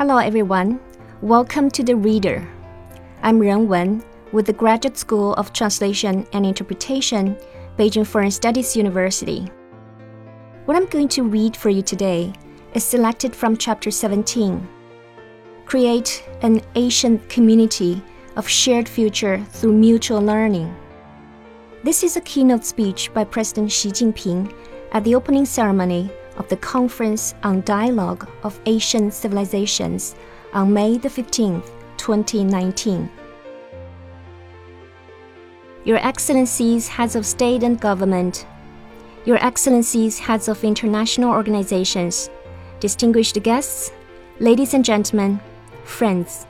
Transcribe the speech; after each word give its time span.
Hello, 0.00 0.16
everyone. 0.16 0.80
Welcome 1.20 1.70
to 1.72 1.82
The 1.82 1.94
Reader. 1.94 2.48
I'm 3.22 3.38
Ren 3.38 3.68
Wen 3.68 4.02
with 4.32 4.46
the 4.46 4.52
Graduate 4.54 4.96
School 4.96 5.34
of 5.34 5.52
Translation 5.52 6.26
and 6.32 6.46
Interpretation, 6.46 7.36
Beijing 7.76 8.06
Foreign 8.06 8.30
Studies 8.30 8.74
University. 8.74 9.52
What 10.64 10.78
I'm 10.78 10.86
going 10.86 11.08
to 11.08 11.24
read 11.24 11.54
for 11.54 11.68
you 11.68 11.82
today 11.82 12.32
is 12.72 12.82
selected 12.82 13.36
from 13.36 13.58
Chapter 13.58 13.90
17 13.90 14.66
Create 15.66 16.26
an 16.40 16.62
Asian 16.76 17.18
Community 17.28 18.02
of 18.36 18.48
Shared 18.48 18.88
Future 18.88 19.44
Through 19.50 19.74
Mutual 19.74 20.22
Learning. 20.22 20.74
This 21.84 22.02
is 22.02 22.16
a 22.16 22.22
keynote 22.22 22.64
speech 22.64 23.12
by 23.12 23.24
President 23.24 23.70
Xi 23.70 23.90
Jinping 23.90 24.50
at 24.92 25.04
the 25.04 25.14
opening 25.14 25.44
ceremony 25.44 26.10
of 26.40 26.48
the 26.48 26.56
Conference 26.56 27.34
on 27.42 27.60
Dialogue 27.60 28.26
of 28.44 28.58
Asian 28.64 29.10
Civilizations 29.10 30.14
on 30.54 30.72
May 30.72 30.96
the 30.96 31.10
15th, 31.10 31.70
2019. 31.98 33.10
Your 35.84 35.98
Excellencies, 35.98 36.88
Heads 36.88 37.14
of 37.14 37.26
State 37.26 37.62
and 37.62 37.78
Government, 37.78 38.46
Your 39.26 39.36
Excellencies, 39.36 40.18
Heads 40.18 40.48
of 40.48 40.64
International 40.64 41.30
Organizations, 41.30 42.30
distinguished 42.80 43.42
guests, 43.42 43.92
ladies 44.38 44.72
and 44.72 44.82
gentlemen, 44.82 45.38
friends. 45.84 46.46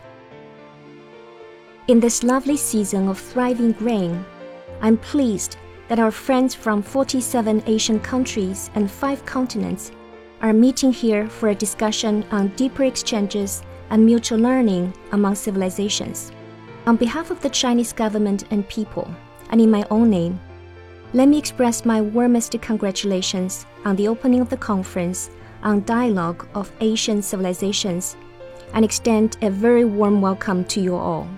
In 1.89 1.99
this 1.99 2.23
lovely 2.23 2.57
season 2.57 3.09
of 3.09 3.19
thriving 3.19 3.73
grain, 3.73 4.25
I'm 4.83 4.99
pleased 4.99 5.57
that 5.91 5.99
our 5.99 6.13
friends 6.13 6.55
from 6.55 6.83
47 6.83 7.65
Asian 7.67 7.99
countries 7.99 8.71
and 8.77 8.89
five 8.89 9.27
continents 9.27 9.91
are 10.41 10.53
meeting 10.53 10.93
here 10.93 11.29
for 11.29 11.49
a 11.49 11.55
discussion 11.55 12.25
on 12.31 12.47
deeper 12.55 12.85
exchanges 12.85 13.65
and 13.91 14.07
mutual 14.07 14.39
learning 14.39 14.95
among 15.11 15.35
civilizations. 15.35 16.31
On 16.87 16.95
behalf 16.95 17.33
of 17.33 17.41
the 17.41 17.51
Chinese 17.51 17.93
government 17.93 18.45
and 18.53 18.69
people, 18.69 19.13
and 19.51 19.61
in 19.61 19.69
my 19.69 19.85
own 19.91 20.11
name, 20.11 20.39
let 21.13 21.27
me 21.27 21.37
express 21.37 21.85
my 21.85 22.01
warmest 22.01 22.53
congratulations 22.61 23.67
on 23.85 23.97
the 23.97 24.07
opening 24.07 24.41
of 24.41 24.49
the 24.49 24.57
conference 24.57 25.29
on 25.65 25.83
dialogue 25.87 26.47
of 26.55 26.71
Asian 26.81 27.21
civilizations 27.21 28.17
and 28.75 28.85
extend 28.85 29.39
a 29.43 29.51
very 29.51 29.85
warm 29.85 30.21
welcome 30.21 30.65
to 30.67 30.81
you 30.81 30.95
all. 30.95 31.29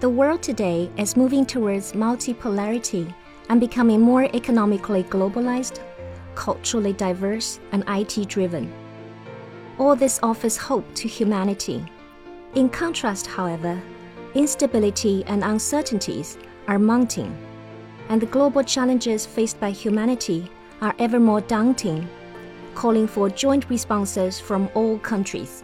The 0.00 0.08
world 0.08 0.42
today 0.42 0.90
is 0.96 1.14
moving 1.14 1.44
towards 1.44 1.92
multipolarity 1.92 3.14
and 3.50 3.60
becoming 3.60 4.00
more 4.00 4.24
economically 4.34 5.04
globalized, 5.04 5.80
culturally 6.34 6.94
diverse, 6.94 7.60
and 7.72 7.84
IT 7.86 8.26
driven. 8.26 8.72
All 9.76 9.94
this 9.94 10.18
offers 10.22 10.56
hope 10.56 10.86
to 10.94 11.06
humanity. 11.06 11.84
In 12.54 12.70
contrast, 12.70 13.26
however, 13.26 13.78
instability 14.34 15.22
and 15.26 15.44
uncertainties 15.44 16.38
are 16.66 16.78
mounting, 16.78 17.36
and 18.08 18.22
the 18.22 18.32
global 18.32 18.64
challenges 18.64 19.26
faced 19.26 19.60
by 19.60 19.70
humanity 19.70 20.50
are 20.80 20.94
ever 20.98 21.20
more 21.20 21.42
daunting, 21.42 22.08
calling 22.74 23.06
for 23.06 23.28
joint 23.28 23.68
responses 23.68 24.40
from 24.40 24.70
all 24.74 24.98
countries. 25.00 25.62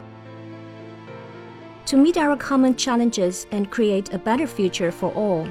To 1.86 1.96
meet 1.96 2.16
our 2.16 2.36
common 2.36 2.74
challenges 2.74 3.46
and 3.52 3.70
create 3.70 4.12
a 4.12 4.18
better 4.18 4.48
future 4.48 4.90
for 4.90 5.12
all, 5.12 5.48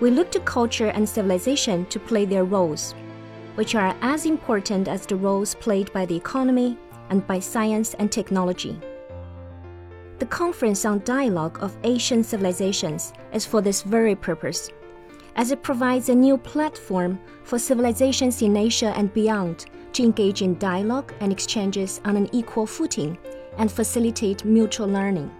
we 0.00 0.10
look 0.10 0.32
to 0.32 0.40
culture 0.40 0.88
and 0.88 1.08
civilization 1.08 1.86
to 1.86 2.00
play 2.00 2.24
their 2.24 2.42
roles, 2.42 2.96
which 3.54 3.76
are 3.76 3.94
as 4.02 4.26
important 4.26 4.88
as 4.88 5.06
the 5.06 5.14
roles 5.14 5.54
played 5.54 5.92
by 5.92 6.06
the 6.06 6.16
economy 6.16 6.76
and 7.10 7.24
by 7.24 7.38
science 7.38 7.94
and 8.00 8.10
technology. 8.10 8.80
The 10.18 10.26
Conference 10.26 10.84
on 10.84 11.04
Dialogue 11.04 11.62
of 11.62 11.78
Asian 11.84 12.24
Civilizations 12.24 13.12
is 13.32 13.46
for 13.46 13.62
this 13.62 13.82
very 13.82 14.16
purpose, 14.16 14.72
as 15.36 15.52
it 15.52 15.62
provides 15.62 16.08
a 16.08 16.14
new 16.16 16.36
platform 16.36 17.16
for 17.44 17.60
civilizations 17.60 18.42
in 18.42 18.56
Asia 18.56 18.92
and 18.96 19.14
beyond 19.14 19.66
to 19.92 20.02
engage 20.02 20.42
in 20.42 20.58
dialogue 20.58 21.12
and 21.20 21.30
exchanges 21.30 22.00
on 22.04 22.16
an 22.16 22.28
equal 22.32 22.66
footing 22.66 23.16
and 23.56 23.70
facilitate 23.70 24.44
mutual 24.44 24.88
learning. 24.88 25.30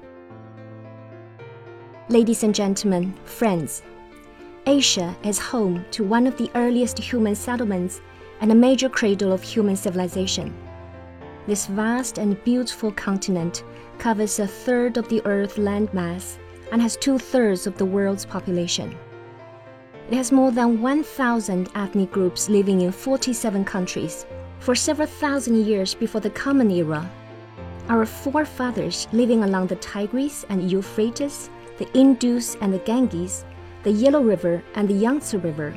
Ladies 2.11 2.43
and 2.43 2.53
gentlemen, 2.53 3.15
friends, 3.25 3.85
Asia 4.67 5.17
is 5.23 5.39
home 5.39 5.85
to 5.93 6.03
one 6.03 6.27
of 6.27 6.37
the 6.37 6.51
earliest 6.57 6.99
human 6.99 7.37
settlements 7.37 8.01
and 8.41 8.51
a 8.51 8.55
major 8.57 8.89
cradle 8.89 9.33
of 9.33 9.45
human 9.45 9.77
civilization. 9.77 10.53
This 11.47 11.67
vast 11.67 12.19
and 12.19 12.43
beautiful 12.43 12.91
continent 12.91 13.63
covers 13.99 14.41
a 14.41 14.49
third 14.49 14.97
of 14.97 15.09
the 15.09 15.25
Earth's 15.25 15.57
landmass 15.57 16.39
and 16.73 16.83
has 16.83 16.97
two 16.97 17.17
thirds 17.17 17.69
of 17.69 17.79
the 17.79 17.87
world's 17.87 18.27
population. 18.27 18.99
It 20.11 20.17
has 20.17 20.33
more 20.33 20.51
than 20.51 20.83
1,000 20.83 21.69
ethnic 21.77 22.11
groups 22.11 22.49
living 22.49 22.81
in 22.81 22.91
47 22.91 23.65
countries. 23.65 24.27
For 24.59 24.75
several 24.75 25.07
thousand 25.07 25.65
years 25.65 25.95
before 25.95 26.21
the 26.21 26.31
Common 26.31 26.73
Era, 26.73 27.09
our 27.89 28.05
forefathers 28.05 29.07
living 29.13 29.45
along 29.45 29.69
the 29.69 29.77
Tigris 29.77 30.45
and 30.49 30.69
Euphrates 30.69 31.51
the 31.81 31.91
Indus 31.99 32.59
and 32.61 32.75
the 32.75 32.79
Ganges, 32.81 33.47
the 33.85 33.91
Yellow 33.91 34.23
River 34.23 34.63
and 34.75 34.87
the 34.87 34.93
Yangtze 34.93 35.39
River, 35.39 35.75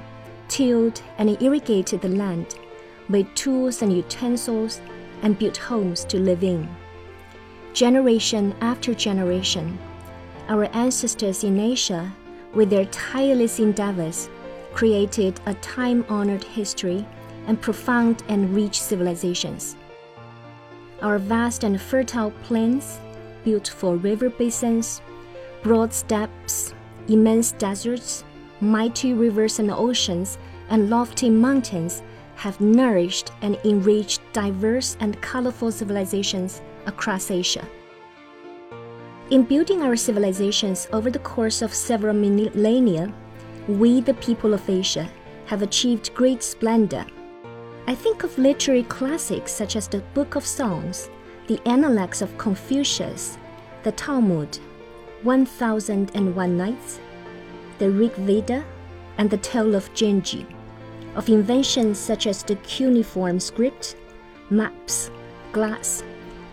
tilled 0.50 1.02
and 1.18 1.42
irrigated 1.42 2.02
the 2.02 2.10
land, 2.10 2.60
made 3.08 3.34
tools 3.38 3.82
and 3.82 3.96
utensils, 3.96 4.82
and 5.22 5.40
built 5.40 5.56
homes 5.56 6.04
to 6.04 6.20
live 6.20 6.44
in. 6.44 6.68
Generation 7.72 8.54
after 8.60 8.94
generation, 8.94 9.80
our 10.50 10.66
ancestors 10.76 11.46
in 11.46 11.58
Asia, 11.58 12.12
with 12.54 12.70
their 12.70 12.86
tireless 12.88 13.60
endeavors, 13.60 14.30
created 14.74 15.40
a 15.46 15.54
time 15.56 16.04
honored 16.10 16.44
history 16.44 17.06
and 17.48 17.62
profound 17.62 18.24
and 18.28 18.54
rich 18.54 18.82
civilizations. 18.82 19.78
Our 21.02 21.18
vast 21.18 21.64
and 21.64 21.80
fertile 21.80 22.32
plains, 22.44 23.00
beautiful 23.46 23.96
river 23.96 24.30
basins, 24.30 25.02
broad 25.64 25.94
steppes, 25.94 26.74
immense 27.08 27.54
deserts, 27.54 28.24
mighty 28.60 29.14
rivers 29.14 29.60
and 29.60 29.72
oceans, 29.72 30.38
and 30.70 30.90
lofty 30.90 31.30
mountains 31.30 32.04
have 32.36 32.60
nourished 32.60 33.32
and 33.42 33.58
enriched 33.64 34.22
diverse 34.34 34.98
and 35.00 35.22
colorful 35.22 35.72
civilizations 35.72 36.62
across 36.86 37.32
Asia. 37.32 37.66
In 39.30 39.44
building 39.44 39.82
our 39.82 39.96
civilizations 39.96 40.88
over 40.92 41.10
the 41.10 41.20
course 41.20 41.62
of 41.62 41.74
several 41.74 42.14
millennia, 42.14 43.12
we, 43.68 44.02
the 44.02 44.14
people 44.16 44.54
of 44.54 44.70
Asia, 44.70 45.10
have 45.46 45.62
achieved 45.62 46.14
great 46.14 46.44
splendor. 46.44 47.06
I 47.88 47.96
think 47.96 48.24
of 48.24 48.38
literary 48.38 48.84
classics 48.84 49.52
such 49.52 49.76
as 49.76 49.88
the 49.88 50.00
Book 50.14 50.36
of 50.36 50.46
Songs, 50.46 51.10
the 51.48 51.62
Analects 51.68 52.22
of 52.22 52.38
Confucius, 52.38 53.38
the 53.84 53.92
Talmud, 53.94 54.60
1001 55.24 56.58
Nights, 56.58 57.00
the 57.80 57.90
Rig 57.90 58.14
Veda, 58.14 58.64
and 59.18 59.30
the 59.30 59.38
Tale 59.38 59.76
of 59.76 59.94
Genji, 59.94 60.46
of 61.16 61.30
inventions 61.30 61.98
such 61.98 62.28
as 62.28 62.44
the 62.44 62.56
cuneiform 62.58 63.40
script, 63.40 63.96
maps, 64.50 65.10
glass, 65.52 66.04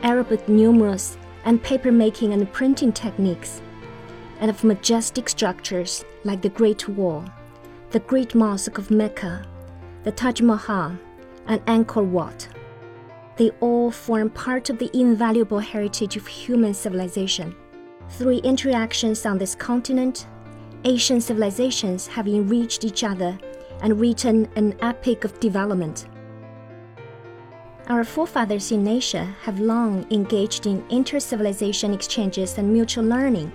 Arabic 0.03 0.49
numerals, 0.49 1.19
and 1.45 1.63
papermaking 1.63 2.33
and 2.33 2.53
printing 2.53 2.93
techniques, 2.93 3.61
and 4.41 4.51
of 4.51 4.63
majestic 4.63 5.29
structures 5.29 6.05
like 6.25 6.41
the 6.43 6.49
Great 6.49 6.89
Wall, 6.89 7.25
the 7.91 8.01
Great 8.01 8.35
Mosque 8.35 8.79
of 8.79 8.91
Mecca, 8.91 9.47
the 10.05 10.13
Taj 10.13 10.41
Mahal, 10.41 10.97
and 11.47 11.65
Angkor 11.67 12.05
Wat. 12.05 12.49
They 13.37 13.51
all 13.61 13.91
form 13.91 14.31
part 14.31 14.71
of 14.71 14.79
the 14.79 14.91
invaluable 14.93 15.59
heritage 15.59 16.17
of 16.17 16.27
human 16.27 16.75
civilization. 16.75 17.57
Through 18.13 18.39
interactions 18.39 19.25
on 19.25 19.39
this 19.39 19.55
continent, 19.55 20.27
Asian 20.85 21.21
civilizations 21.21 22.07
have 22.09 22.27
enriched 22.27 22.85
each 22.85 23.05
other 23.05 23.39
and 23.83 23.99
written 23.99 24.49
an 24.57 24.75
epic 24.81 25.25
of 25.25 25.39
development. 25.41 26.07
Our 27.87 28.05
forefathers 28.05 28.73
in 28.73 28.87
Asia 28.87 29.25
have 29.43 29.59
long 29.59 30.07
engaged 30.11 30.67
in 30.67 30.85
inter-civilization 30.91 31.95
exchanges 31.95 32.59
and 32.59 32.73
mutual 32.73 33.05
learning. 33.05 33.53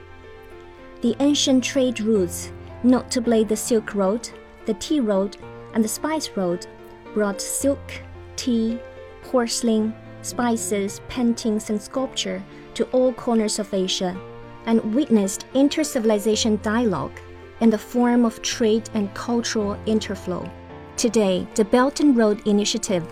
The 1.01 1.15
ancient 1.19 1.63
trade 1.63 1.99
routes, 1.99 2.51
notably 2.83 3.43
the 3.43 3.55
Silk 3.55 3.93
Road, 3.93 4.29
the 4.65 4.73
Tea 4.75 4.99
Road, 4.99 5.37
and 5.73 5.83
the 5.83 5.89
Spice 5.89 6.29
Road, 6.35 6.65
brought 7.13 7.39
silk, 7.39 7.93
tea, 8.35 8.79
porcelain, 9.21 9.93
spices, 10.21 11.01
paintings, 11.07 11.69
and 11.69 11.79
sculpture 11.79 12.43
to 12.73 12.85
all 12.85 13.13
corners 13.13 13.59
of 13.59 13.73
Asia 13.73 14.17
and 14.65 14.95
witnessed 14.95 15.45
inter-civilization 15.53 16.59
dialogue 16.61 17.19
in 17.59 17.69
the 17.69 17.77
form 17.77 18.25
of 18.25 18.41
trade 18.41 18.89
and 18.93 19.13
cultural 19.13 19.77
interflow. 19.85 20.49
Today, 20.97 21.47
the 21.55 21.65
Belt 21.65 21.99
and 21.99 22.15
Road 22.15 22.45
Initiative, 22.47 23.05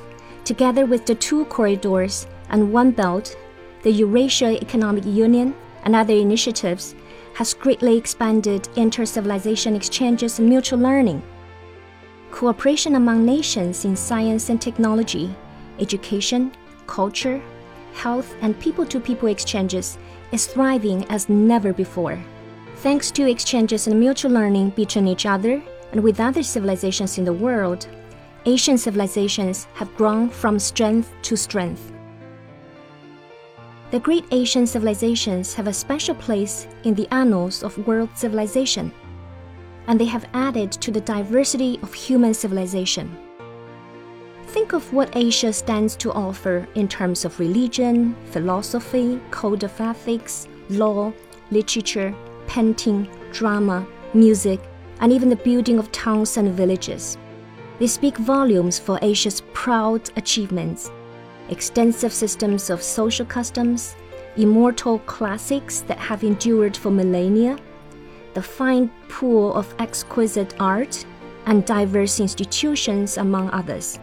together 0.44 0.86
with 0.86 1.06
the 1.06 1.16
two 1.16 1.46
corridors 1.46 2.28
and 2.50 2.72
One 2.72 2.92
Belt, 2.92 3.36
the 3.84 3.92
Eurasia 3.92 4.62
Economic 4.62 5.06
Union, 5.06 5.56
and 5.84 5.96
other 5.96 6.14
initiatives 6.14 6.96
has 7.34 7.54
greatly 7.54 7.98
expanded 7.98 8.70
inter 8.76 9.06
civilization 9.06 9.76
exchanges 9.76 10.40
and 10.40 10.48
mutual 10.48 10.80
learning. 10.80 11.22
Cooperation 12.32 12.96
among 12.96 13.26
nations 13.26 13.86
in 13.86 13.96
science 13.96 14.50
and 14.50 14.62
technology, 14.62 15.36
education, 15.80 16.52
culture, 16.88 17.42
health, 17.94 18.36
and 18.42 18.60
people 18.60 18.86
to 18.86 19.00
people 19.00 19.28
exchanges 19.28 19.98
is 20.34 20.48
thriving 20.48 21.06
as 21.10 21.30
never 21.30 21.72
before. 21.72 22.20
Thanks 22.78 23.12
to 23.12 23.30
exchanges 23.30 23.88
and 23.88 24.00
mutual 24.00 24.32
learning 24.32 24.72
between 24.72 25.08
each 25.08 25.28
other 25.28 25.62
and 25.92 26.04
with 26.04 26.20
other 26.20 26.42
civilizations 26.42 27.20
in 27.20 27.24
the 27.24 27.32
world, 27.32 27.88
Asian 28.46 28.78
civilizations 28.78 29.68
have 29.76 29.96
grown 29.96 30.30
from 30.30 30.58
strength 30.60 31.14
to 31.22 31.38
strength. 31.38 31.94
The 33.92 34.00
great 34.00 34.26
Asian 34.32 34.66
civilizations 34.66 35.54
have 35.54 35.68
a 35.68 35.74
special 35.74 36.16
place 36.16 36.68
in 36.84 36.96
the 36.96 37.08
annals 37.14 37.62
of 37.62 37.78
world 37.88 38.10
civilization, 38.16 38.92
and 39.88 40.00
they 40.00 40.06
have 40.06 40.28
added 40.34 40.72
to 40.72 40.90
the 40.92 41.02
diversity 41.02 41.80
of 41.84 41.94
human 41.94 42.34
civilization. 42.34 43.23
Think 44.54 44.74
of 44.74 44.94
what 44.94 45.16
Asia 45.16 45.52
stands 45.52 45.96
to 45.96 46.12
offer 46.12 46.68
in 46.76 46.88
terms 46.88 47.26
of 47.26 47.40
religion, 47.40 48.16
philosophy, 48.26 49.20
code 49.32 49.64
of 49.64 49.82
ethics, 49.82 50.48
law, 50.70 51.12
literature, 51.50 52.14
painting, 52.46 53.10
drama, 53.32 53.84
music, 54.14 54.60
and 55.00 55.12
even 55.12 55.28
the 55.28 55.38
building 55.38 55.80
of 55.80 55.92
towns 55.92 56.38
and 56.38 56.54
villages. 56.54 57.18
They 57.80 57.88
speak 57.88 58.16
volumes 58.18 58.78
for 58.78 59.00
Asia's 59.02 59.42
proud 59.54 60.12
achievements 60.18 60.92
extensive 61.50 62.14
systems 62.14 62.70
of 62.70 62.84
social 62.84 63.26
customs, 63.26 63.96
immortal 64.38 65.00
classics 65.00 65.82
that 65.82 65.98
have 65.98 66.24
endured 66.24 66.78
for 66.78 66.92
millennia, 66.92 67.58
the 68.36 68.42
fine 68.44 68.92
pool 69.10 69.52
of 69.56 69.74
exquisite 69.80 70.54
art, 70.60 71.04
and 71.48 71.66
diverse 71.66 72.20
institutions, 72.20 73.18
among 73.18 73.50
others. 73.50 73.98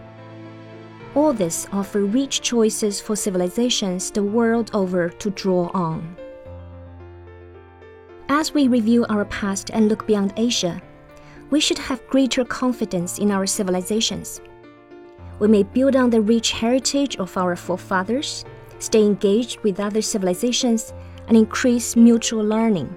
All 1.14 1.32
this 1.32 1.66
offer 1.72 2.04
rich 2.04 2.40
choices 2.40 3.00
for 3.00 3.16
civilizations 3.16 4.10
the 4.10 4.22
world 4.22 4.70
over 4.74 5.08
to 5.08 5.30
draw 5.30 5.70
on. 5.74 6.16
As 8.28 8.54
we 8.54 8.68
review 8.68 9.06
our 9.08 9.24
past 9.24 9.70
and 9.72 9.88
look 9.88 10.06
beyond 10.06 10.32
Asia, 10.36 10.80
we 11.50 11.60
should 11.60 11.78
have 11.78 12.06
greater 12.06 12.44
confidence 12.44 13.18
in 13.18 13.30
our 13.30 13.46
civilizations 13.46 14.40
we 15.40 15.48
may 15.48 15.62
build 15.62 15.96
on 15.96 16.10
the 16.10 16.20
rich 16.20 16.52
heritage 16.52 17.16
of 17.16 17.36
our 17.36 17.56
forefathers, 17.56 18.44
stay 18.78 19.02
engaged 19.02 19.58
with 19.60 19.80
other 19.80 20.02
civilizations, 20.02 20.92
and 21.26 21.36
increase 21.36 21.96
mutual 21.96 22.44
learning. 22.44 22.94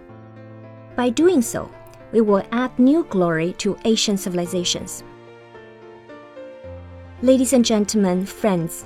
By 0.95 1.09
doing 1.09 1.41
so, 1.41 1.71
we 2.11 2.21
will 2.21 2.43
add 2.51 2.77
new 2.77 3.05
glory 3.05 3.53
to 3.59 3.77
Asian 3.85 4.17
civilizations. 4.17 5.03
Ladies 7.23 7.53
and 7.53 7.63
gentlemen, 7.63 8.25
friends, 8.25 8.83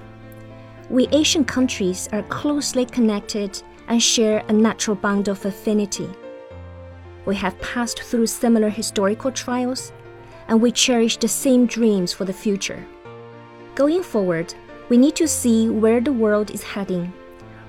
we 0.91 1.07
Asian 1.07 1.43
countries 1.43 2.07
are 2.11 2.21
closely 2.21 2.85
connected 2.85 3.59
and 3.87 3.99
share 3.99 4.43
a 4.47 4.53
natural 4.53 4.95
bond 4.95 5.27
of 5.27 5.43
affinity. 5.43 6.07
We 7.25 7.35
have 7.37 7.59
passed 7.61 8.03
through 8.03 8.27
similar 8.27 8.69
historical 8.69 9.31
trials, 9.31 9.91
and 10.47 10.61
we 10.61 10.71
cherish 10.71 11.17
the 11.17 11.27
same 11.27 11.65
dreams 11.65 12.13
for 12.13 12.25
the 12.25 12.31
future. 12.31 12.85
Going 13.73 14.03
forward, 14.03 14.53
we 14.87 14.97
need 14.97 15.15
to 15.15 15.27
see 15.27 15.69
where 15.69 15.99
the 15.99 16.13
world 16.13 16.51
is 16.51 16.61
heading, 16.61 17.11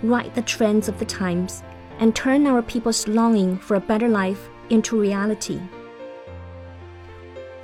write 0.02 0.34
the 0.34 0.42
trends 0.42 0.86
of 0.86 0.98
the 0.98 1.06
times, 1.06 1.62
and 1.98 2.14
turn 2.14 2.46
our 2.46 2.60
people's 2.60 3.08
longing 3.08 3.56
for 3.56 3.76
a 3.76 3.80
better 3.88 4.08
life 4.08 4.50
into 4.68 5.00
reality. 5.00 5.62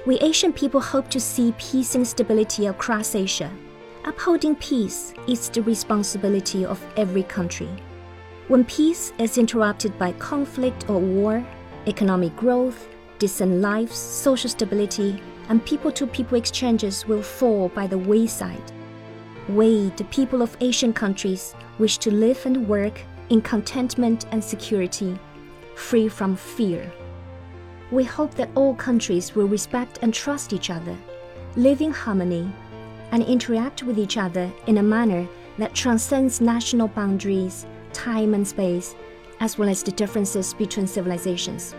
We 0.07 0.19
Asian 0.19 0.53
people 0.53 0.83
hope 0.83 1.09
to 1.11 1.21
see 1.21 1.55
peace 1.57 1.95
and 1.95 2.07
stability 2.07 2.67
across 2.67 3.15
Asia. 3.15 3.51
Upholding 4.05 4.55
peace 4.57 5.15
is 5.27 5.49
the 5.49 5.63
responsibility 5.63 6.67
of 6.67 6.85
every 6.99 7.23
country. 7.23 7.71
When 8.49 8.67
peace 8.67 9.15
is 9.19 9.39
interrupted 9.39 9.99
by 9.99 10.13
conflict 10.13 10.91
or 10.91 10.99
war, 11.01 11.43
economic 11.87 12.37
growth, 12.37 12.87
decent 13.19 13.63
lives, 13.63 13.97
social 13.97 14.51
stability, 14.51 15.23
and 15.49 15.65
people 15.65 15.91
to 15.93 16.07
people 16.07 16.37
exchanges 16.37 17.07
will 17.07 17.23
fall 17.23 17.71
by 17.71 17.87
the 17.87 17.97
wayside. 17.97 18.73
We, 19.49 19.89
the 19.97 20.05
people 20.05 20.43
of 20.43 20.55
Asian 20.61 20.93
countries, 20.93 21.55
wish 21.79 21.97
to 21.99 22.11
live 22.11 22.45
and 22.45 22.69
work 22.69 23.01
in 23.31 23.41
contentment 23.41 24.27
and 24.33 24.45
security, 24.45 25.19
free 25.77 26.09
from 26.09 26.37
fear. 26.37 26.93
We 27.95 28.05
hope 28.05 28.35
that 28.35 28.51
all 28.55 28.75
countries 28.75 29.35
will 29.35 29.47
respect 29.47 30.01
and 30.03 30.13
trust 30.13 30.53
each 30.53 30.69
other, 30.69 30.97
live 31.57 31.81
in 31.81 31.93
harmony, 31.93 32.53
and 33.13 33.23
interact 33.23 33.85
with 33.85 33.99
each 33.99 34.17
other 34.17 34.51
in 34.67 34.79
a 34.79 34.83
manner 34.83 35.27
that 35.59 35.75
transcends 35.75 36.41
national 36.41 36.89
boundaries, 36.89 37.67
time 37.93 38.35
and 38.35 38.47
space, 38.47 38.95
as 39.41 39.57
well 39.57 39.69
as 39.69 39.83
the 39.83 39.93
differences 39.93 40.53
between 40.55 40.87
civilizations 40.87 41.75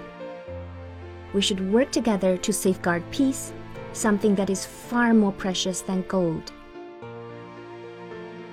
we 1.36 1.42
should 1.42 1.72
work 1.74 1.92
together 1.92 2.38
to 2.38 2.54
safeguard 2.54 3.04
peace, 3.12 3.52
something 3.92 4.36
that 4.36 4.50
is 4.50 4.66
far 4.66 5.14
more 5.14 5.34
precious 5.34 5.82
than 5.82 6.02
gold. 6.08 6.54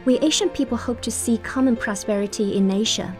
We 0.05 0.19
Asian 0.19 0.51
people 0.51 0.77
hope 0.77 1.01
to 1.03 1.11
see 1.11 1.39
common 1.39 1.77
prosperity 1.77 2.57
in 2.57 2.69
Asia. 2.73 3.17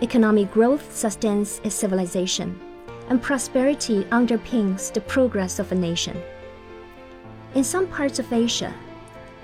Economic 0.00 0.50
growth 0.50 0.96
sustains 0.96 1.60
a 1.62 1.70
civilization, 1.70 2.58
and 3.08 3.22
prosperity 3.22 4.04
underpins 4.04 4.92
the 4.92 5.00
progress 5.00 5.58
of 5.58 5.72
a 5.72 5.74
nation. 5.74 6.20
In 7.54 7.64
some 7.64 7.86
parts 7.86 8.18
of 8.18 8.32
Asia, 8.32 8.72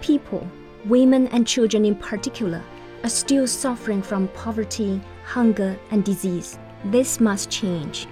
people, 0.00 0.46
women 0.84 1.28
and 1.28 1.46
children 1.46 1.84
in 1.84 1.96
particular, 1.96 2.62
are 3.02 3.08
still 3.08 3.46
suffering 3.46 4.02
from 4.02 4.28
poverty, 4.28 5.00
hunger, 5.25 5.78
and 5.90 6.05
disease. 6.05 6.58
This 6.84 7.20
must 7.20 7.50
change 7.50 8.06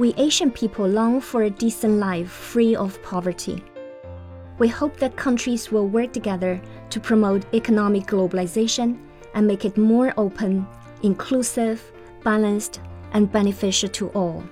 we 0.00 0.14
Asian 0.16 0.50
people 0.50 0.86
long 0.86 1.20
for 1.20 1.42
a 1.42 1.50
decent 1.50 1.98
life 1.98 2.30
free 2.30 2.74
of 2.74 3.02
poverty. 3.02 3.62
We 4.58 4.66
hope 4.66 4.96
that 4.96 5.14
countries 5.14 5.70
will 5.70 5.88
work 5.88 6.14
together 6.14 6.58
to 6.88 7.00
promote 7.00 7.44
economic 7.54 8.06
globalization 8.06 8.98
and 9.34 9.46
make 9.46 9.66
it 9.66 9.76
more 9.76 10.14
open, 10.16 10.66
inclusive, 11.02 11.92
balanced, 12.24 12.80
and 13.12 13.30
beneficial 13.30 13.88
to 13.90 14.08
all. 14.10 14.44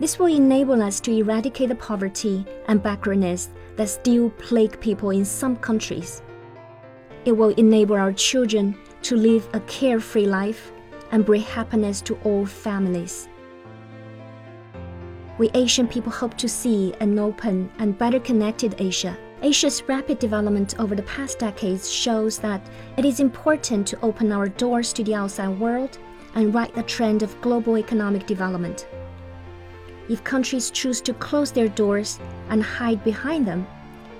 This 0.00 0.18
will 0.18 0.26
enable 0.26 0.80
us 0.82 1.00
to 1.00 1.12
eradicate 1.12 1.70
the 1.70 1.74
poverty 1.74 2.46
and 2.68 2.82
backwardness 2.82 3.50
that 3.76 3.88
still 3.88 4.30
plague 4.30 4.78
people 4.80 5.10
in 5.10 5.24
some 5.24 5.56
countries. 5.56 6.22
It 7.24 7.32
will 7.32 7.50
enable 7.50 7.96
our 7.96 8.12
children 8.12 8.76
to 9.02 9.16
live 9.16 9.48
a 9.52 9.60
carefree 9.60 10.26
life 10.26 10.72
and 11.10 11.24
bring 11.24 11.42
happiness 11.42 12.00
to 12.02 12.16
all 12.24 12.46
families 12.46 13.28
we 15.38 15.50
Asian 15.54 15.86
people 15.86 16.10
hope 16.10 16.36
to 16.36 16.48
see 16.48 16.92
an 17.00 17.18
open 17.18 17.70
and 17.78 17.96
better 17.96 18.18
connected 18.18 18.74
Asia. 18.78 19.16
Asia's 19.42 19.82
rapid 19.88 20.18
development 20.18 20.74
over 20.80 20.96
the 20.96 21.02
past 21.04 21.38
decades 21.38 21.88
shows 21.88 22.38
that 22.38 22.60
it 22.96 23.04
is 23.04 23.20
important 23.20 23.86
to 23.86 24.00
open 24.02 24.32
our 24.32 24.48
doors 24.48 24.92
to 24.92 25.04
the 25.04 25.14
outside 25.14 25.56
world 25.60 25.98
and 26.38 26.54
right 26.54 26.72
the 26.76 26.84
trend 26.84 27.24
of 27.24 27.40
global 27.40 27.76
economic 27.76 28.24
development. 28.24 28.86
If 30.08 30.22
countries 30.22 30.70
choose 30.70 31.00
to 31.00 31.12
close 31.14 31.50
their 31.50 31.66
doors 31.66 32.20
and 32.48 32.62
hide 32.62 33.02
behind 33.02 33.44
them, 33.44 33.66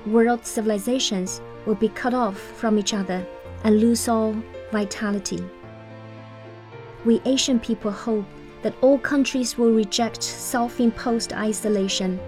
world 0.04 0.44
civilizations 0.44 1.40
will 1.64 1.76
be 1.76 1.90
cut 1.90 2.14
off 2.14 2.36
from 2.36 2.76
each 2.76 2.92
other 2.92 3.24
and 3.62 3.80
lose 3.80 4.08
all 4.08 4.34
vitality. 4.72 5.40
We 7.04 7.22
Asian 7.24 7.60
people 7.60 7.92
hope 7.92 8.26
that 8.62 8.74
all 8.80 8.98
countries 8.98 9.56
will 9.56 9.72
reject 9.72 10.20
self 10.20 10.80
imposed 10.80 11.32
isolation, 11.32 12.18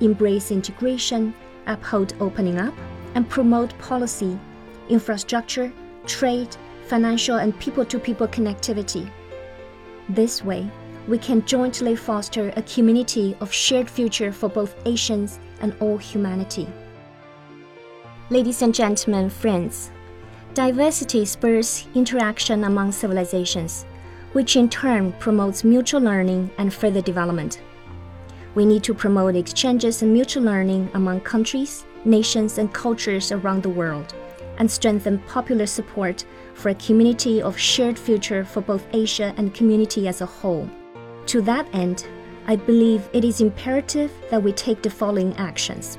embrace 0.00 0.52
integration, 0.52 1.34
uphold 1.66 2.14
opening 2.20 2.60
up, 2.60 2.74
and 3.16 3.28
promote 3.28 3.76
policy, 3.78 4.38
infrastructure, 4.88 5.72
trade, 6.06 6.56
financial, 6.86 7.38
and 7.38 7.58
people 7.58 7.84
to 7.86 7.98
people 7.98 8.28
connectivity. 8.28 9.10
This 10.10 10.44
way, 10.44 10.70
we 11.08 11.18
can 11.18 11.44
jointly 11.46 11.96
foster 11.96 12.52
a 12.56 12.62
community 12.62 13.36
of 13.40 13.52
shared 13.52 13.88
future 13.88 14.32
for 14.32 14.48
both 14.48 14.74
Asians 14.86 15.40
and 15.60 15.74
all 15.80 15.96
humanity. 15.96 16.68
Ladies 18.28 18.62
and 18.62 18.74
gentlemen, 18.74 19.30
friends, 19.30 19.90
diversity 20.54 21.24
spurs 21.24 21.86
interaction 21.94 22.64
among 22.64 22.92
civilizations 22.92 23.86
which 24.32 24.56
in 24.56 24.68
turn 24.68 25.12
promotes 25.12 25.64
mutual 25.64 26.00
learning 26.00 26.50
and 26.58 26.72
further 26.72 27.00
development. 27.00 27.60
We 28.54 28.64
need 28.64 28.82
to 28.84 28.94
promote 28.94 29.36
exchanges 29.36 30.02
and 30.02 30.12
mutual 30.12 30.44
learning 30.44 30.90
among 30.94 31.20
countries, 31.20 31.84
nations, 32.04 32.58
and 32.58 32.72
cultures 32.72 33.32
around 33.32 33.62
the 33.62 33.68
world, 33.68 34.14
and 34.60 34.70
strengthen 34.70 35.18
popular 35.20 35.66
support 35.66 36.24
for 36.54 36.68
a 36.68 36.74
community 36.74 37.42
of 37.42 37.58
shared 37.58 37.98
future 37.98 38.44
for 38.44 38.60
both 38.60 38.86
Asia 38.92 39.34
and 39.38 39.54
community 39.54 40.06
as 40.06 40.20
a 40.20 40.26
whole. 40.26 40.68
To 41.26 41.40
that 41.42 41.66
end, 41.74 42.06
I 42.46 42.56
believe 42.56 43.08
it 43.12 43.24
is 43.24 43.40
imperative 43.40 44.12
that 44.30 44.42
we 44.42 44.52
take 44.52 44.82
the 44.82 44.90
following 44.90 45.34
actions. 45.36 45.98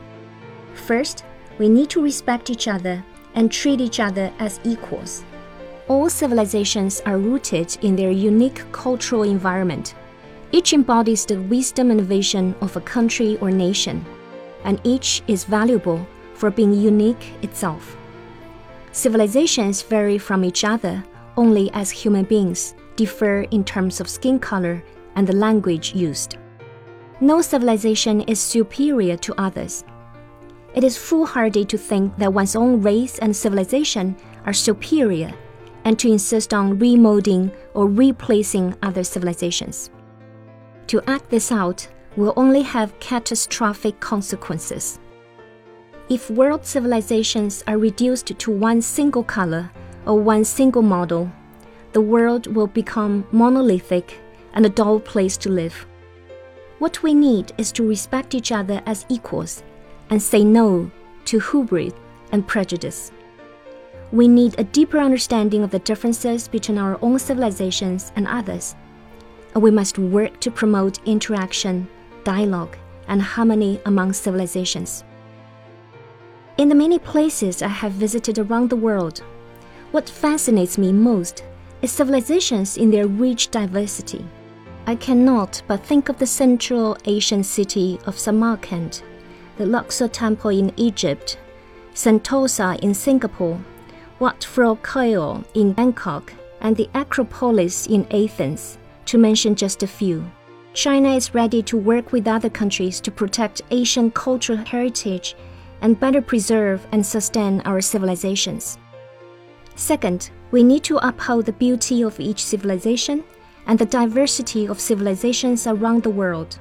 First, 0.73 1.25
we 1.57 1.69
need 1.69 1.89
to 1.89 2.01
respect 2.01 2.49
each 2.49 2.67
other 2.67 3.03
and 3.33 3.51
treat 3.51 3.81
each 3.81 3.99
other 3.99 4.31
as 4.39 4.59
equals. 4.63 5.23
All 5.87 6.09
civilizations 6.09 7.01
are 7.05 7.17
rooted 7.17 7.77
in 7.81 7.95
their 7.95 8.11
unique 8.11 8.63
cultural 8.71 9.23
environment. 9.23 9.95
Each 10.51 10.73
embodies 10.73 11.25
the 11.25 11.41
wisdom 11.41 11.91
and 11.91 12.01
vision 12.01 12.55
of 12.61 12.75
a 12.75 12.81
country 12.81 13.37
or 13.41 13.49
nation, 13.49 14.05
and 14.63 14.79
each 14.83 15.23
is 15.27 15.45
valuable 15.45 16.05
for 16.35 16.51
being 16.51 16.73
unique 16.73 17.33
itself. 17.41 17.97
Civilizations 18.91 19.81
vary 19.81 20.17
from 20.17 20.43
each 20.43 20.63
other 20.63 21.03
only 21.37 21.71
as 21.73 21.89
human 21.89 22.25
beings 22.25 22.75
differ 22.95 23.43
in 23.51 23.63
terms 23.63 24.01
of 24.01 24.09
skin 24.09 24.37
color 24.37 24.83
and 25.15 25.25
the 25.25 25.35
language 25.35 25.95
used. 25.95 26.37
No 27.21 27.41
civilization 27.41 28.21
is 28.21 28.39
superior 28.39 29.15
to 29.17 29.39
others. 29.39 29.83
It 30.73 30.83
is 30.83 30.97
foolhardy 30.97 31.65
to 31.65 31.77
think 31.77 32.17
that 32.17 32.33
one's 32.33 32.55
own 32.55 32.81
race 32.81 33.19
and 33.19 33.35
civilization 33.35 34.15
are 34.45 34.53
superior 34.53 35.33
and 35.85 35.97
to 35.99 36.11
insist 36.11 36.53
on 36.53 36.79
remolding 36.79 37.53
or 37.73 37.87
replacing 37.87 38.75
other 38.81 39.03
civilizations. 39.03 39.89
To 40.87 41.01
act 41.07 41.29
this 41.29 41.51
out 41.51 41.87
will 42.17 42.33
only 42.35 42.61
have 42.61 42.99
catastrophic 42.99 43.99
consequences. 43.99 44.99
If 46.11 46.29
world 46.29 46.65
civilizations 46.65 47.63
are 47.67 47.77
reduced 47.77 48.37
to 48.37 48.51
one 48.51 48.81
single 48.81 49.23
color 49.23 49.71
or 50.05 50.19
one 50.19 50.43
single 50.43 50.81
model, 50.81 51.31
the 51.93 52.01
world 52.01 52.53
will 52.53 52.67
become 52.67 53.25
monolithic 53.31 54.19
and 54.53 54.65
a 54.65 54.69
dull 54.69 54.99
place 54.99 55.37
to 55.37 55.49
live. 55.49 55.85
What 56.79 57.01
we 57.01 57.13
need 57.13 57.53
is 57.57 57.71
to 57.71 57.87
respect 57.87 58.35
each 58.35 58.51
other 58.51 58.81
as 58.85 59.05
equals 59.07 59.63
and 60.09 60.21
say 60.21 60.43
no 60.43 60.91
to 61.27 61.39
hubris 61.39 61.93
and 62.33 62.45
prejudice. 62.45 63.13
We 64.11 64.27
need 64.27 64.59
a 64.59 64.65
deeper 64.65 64.97
understanding 64.97 65.63
of 65.63 65.71
the 65.71 65.79
differences 65.79 66.49
between 66.49 66.77
our 66.77 66.99
own 67.01 67.19
civilizations 67.19 68.11
and 68.17 68.27
others, 68.27 68.75
and 69.53 69.63
we 69.63 69.71
must 69.71 69.97
work 69.97 70.41
to 70.41 70.51
promote 70.51 70.99
interaction, 71.07 71.87
dialogue, 72.25 72.75
and 73.07 73.21
harmony 73.21 73.79
among 73.85 74.11
civilizations. 74.11 75.05
In 76.61 76.69
the 76.69 76.75
many 76.75 76.99
places 76.99 77.63
I 77.63 77.69
have 77.69 77.93
visited 77.93 78.37
around 78.37 78.69
the 78.69 78.75
world, 78.75 79.23
what 79.89 80.07
fascinates 80.07 80.77
me 80.77 80.93
most 80.93 81.43
is 81.81 81.91
civilizations 81.91 82.77
in 82.77 82.91
their 82.91 83.07
rich 83.07 83.49
diversity. 83.49 84.23
I 84.85 84.93
cannot 84.93 85.63
but 85.67 85.83
think 85.83 86.07
of 86.07 86.19
the 86.19 86.27
Central 86.27 86.97
Asian 87.05 87.43
city 87.43 87.99
of 88.05 88.19
Samarkand, 88.19 89.01
the 89.57 89.65
Luxor 89.65 90.07
Temple 90.07 90.51
in 90.51 90.71
Egypt, 90.77 91.39
Sentosa 91.95 92.77
in 92.83 92.93
Singapore, 92.93 93.59
Wat 94.19 94.41
Phra 94.41 94.77
Kaew 94.83 95.43
in 95.55 95.73
Bangkok, 95.73 96.31
and 96.59 96.77
the 96.77 96.91
Acropolis 96.93 97.87
in 97.87 98.05
Athens, 98.11 98.77
to 99.05 99.17
mention 99.17 99.55
just 99.55 99.81
a 99.81 99.87
few. 99.87 100.31
China 100.75 101.15
is 101.15 101.33
ready 101.33 101.63
to 101.63 101.75
work 101.75 102.11
with 102.11 102.27
other 102.27 102.51
countries 102.51 103.01
to 103.01 103.09
protect 103.09 103.63
Asian 103.71 104.11
cultural 104.11 104.59
heritage 104.59 105.35
and 105.81 105.99
better 105.99 106.21
preserve 106.21 106.85
and 106.91 107.05
sustain 107.05 107.61
our 107.65 107.81
civilizations. 107.81 108.77
Second, 109.75 110.31
we 110.51 110.63
need 110.63 110.83
to 110.83 110.97
uphold 110.97 111.45
the 111.45 111.53
beauty 111.53 112.03
of 112.03 112.19
each 112.19 112.43
civilization 112.43 113.23
and 113.67 113.79
the 113.79 113.85
diversity 113.85 114.67
of 114.67 114.79
civilizations 114.79 115.67
around 115.67 116.03
the 116.03 116.09
world. 116.09 116.59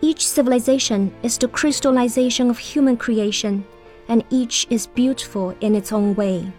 Each 0.00 0.26
civilization 0.26 1.14
is 1.22 1.38
the 1.38 1.48
crystallization 1.48 2.50
of 2.50 2.58
human 2.58 2.96
creation, 2.96 3.64
and 4.08 4.24
each 4.30 4.66
is 4.68 4.86
beautiful 4.86 5.56
in 5.60 5.74
its 5.74 5.92
own 5.92 6.14
way. 6.14 6.52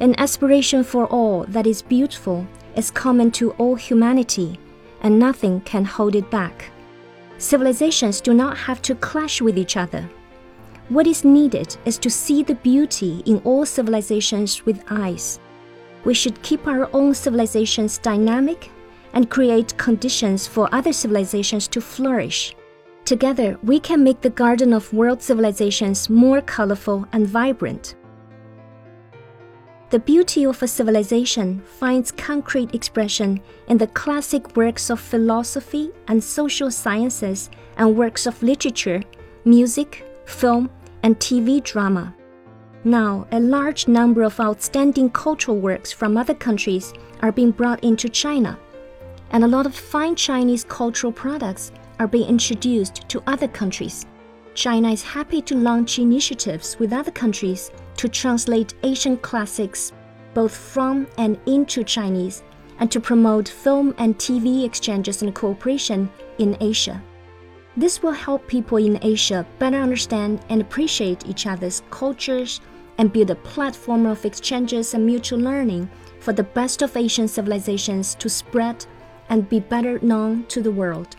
An 0.00 0.14
aspiration 0.18 0.84
for 0.84 1.06
all 1.06 1.44
that 1.48 1.66
is 1.66 1.82
beautiful 1.82 2.46
is 2.74 2.90
common 2.90 3.30
to 3.32 3.52
all 3.52 3.74
humanity, 3.74 4.58
and 5.02 5.18
nothing 5.18 5.60
can 5.62 5.84
hold 5.84 6.14
it 6.14 6.30
back. 6.30 6.70
Civilizations 7.38 8.20
do 8.20 8.32
not 8.32 8.56
have 8.56 8.80
to 8.82 8.94
clash 8.94 9.40
with 9.40 9.58
each 9.58 9.76
other. 9.76 10.08
What 10.88 11.06
is 11.06 11.24
needed 11.24 11.76
is 11.84 11.98
to 11.98 12.10
see 12.10 12.42
the 12.42 12.54
beauty 12.54 13.22
in 13.26 13.38
all 13.38 13.66
civilizations 13.66 14.64
with 14.64 14.84
eyes 14.88 15.40
we 16.06 16.14
should 16.14 16.40
keep 16.42 16.68
our 16.68 16.88
own 16.94 17.12
civilizations 17.12 17.98
dynamic 17.98 18.70
and 19.12 19.28
create 19.28 19.76
conditions 19.76 20.46
for 20.46 20.72
other 20.72 20.92
civilizations 20.92 21.66
to 21.66 21.80
flourish. 21.80 22.54
Together, 23.04 23.58
we 23.64 23.80
can 23.80 24.04
make 24.04 24.20
the 24.20 24.30
garden 24.30 24.72
of 24.72 24.92
world 24.92 25.20
civilizations 25.20 26.08
more 26.08 26.40
colorful 26.40 27.04
and 27.12 27.26
vibrant. 27.26 27.96
The 29.90 29.98
beauty 29.98 30.46
of 30.46 30.62
a 30.62 30.68
civilization 30.68 31.60
finds 31.78 32.12
concrete 32.12 32.72
expression 32.74 33.40
in 33.66 33.78
the 33.78 33.88
classic 33.88 34.56
works 34.56 34.90
of 34.90 35.00
philosophy 35.00 35.90
and 36.06 36.22
social 36.22 36.70
sciences 36.70 37.50
and 37.76 37.96
works 37.96 38.26
of 38.26 38.42
literature, 38.44 39.02
music, 39.44 40.04
film, 40.26 40.70
and 41.02 41.18
TV 41.18 41.62
drama. 41.62 42.14
Now, 42.84 43.26
a 43.32 43.40
large 43.40 43.88
number 43.88 44.22
of 44.22 44.38
outstanding 44.38 45.10
cultural 45.10 45.58
works 45.58 45.90
from 45.90 46.16
other 46.16 46.34
countries 46.34 46.92
are 47.22 47.32
being 47.32 47.50
brought 47.50 47.82
into 47.82 48.08
China, 48.08 48.58
and 49.30 49.42
a 49.42 49.48
lot 49.48 49.66
of 49.66 49.74
fine 49.74 50.14
Chinese 50.14 50.64
cultural 50.64 51.12
products 51.12 51.72
are 51.98 52.06
being 52.06 52.28
introduced 52.28 53.08
to 53.08 53.22
other 53.26 53.48
countries. 53.48 54.04
China 54.54 54.90
is 54.90 55.02
happy 55.02 55.42
to 55.42 55.54
launch 55.54 55.98
initiatives 55.98 56.78
with 56.78 56.92
other 56.92 57.10
countries 57.10 57.70
to 57.96 58.08
translate 58.08 58.74
Asian 58.82 59.16
classics 59.16 59.92
both 60.36 60.54
from 60.54 61.06
and 61.16 61.40
into 61.46 61.82
Chinese 61.82 62.42
and 62.78 62.92
to 62.92 63.00
promote 63.00 63.48
film 63.48 63.94
and 63.96 64.18
TV 64.18 64.66
exchanges 64.66 65.22
and 65.22 65.34
cooperation 65.34 66.10
in 66.36 66.54
Asia. 66.60 67.02
This 67.76 68.02
will 68.02 68.12
help 68.12 68.46
people 68.46 68.78
in 68.78 68.98
Asia 69.02 69.46
better 69.58 69.76
understand 69.76 70.40
and 70.48 70.62
appreciate 70.62 71.26
each 71.26 71.46
other's 71.46 71.82
cultures 71.90 72.60
and 72.96 73.12
build 73.12 73.30
a 73.30 73.34
platform 73.34 74.06
of 74.06 74.24
exchanges 74.24 74.94
and 74.94 75.04
mutual 75.04 75.38
learning 75.38 75.90
for 76.20 76.32
the 76.32 76.42
best 76.42 76.80
of 76.80 76.96
Asian 76.96 77.28
civilizations 77.28 78.14
to 78.14 78.30
spread 78.30 78.86
and 79.28 79.48
be 79.48 79.60
better 79.60 79.98
known 80.00 80.44
to 80.46 80.62
the 80.62 80.70
world. 80.70 81.16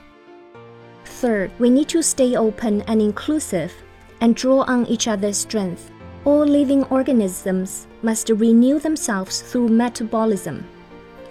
Third, 1.05 1.51
we 1.59 1.69
need 1.69 1.89
to 1.89 2.01
stay 2.01 2.35
open 2.35 2.81
and 2.83 3.01
inclusive 3.01 3.73
and 4.21 4.35
draw 4.35 4.61
on 4.61 4.87
each 4.87 5.07
other's 5.07 5.37
strength. 5.37 5.91
All 6.25 6.43
living 6.43 6.83
organisms 6.85 7.87
must 8.01 8.29
renew 8.29 8.79
themselves 8.79 9.41
through 9.41 9.69
metabolism. 9.69 10.65